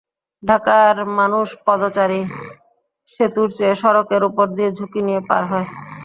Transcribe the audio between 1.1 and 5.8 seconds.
মানুষ পদচারী-সেতুর চেয়ে সড়কের ওপর দিয়ে ঝুঁকি নিয়ে পার হয়।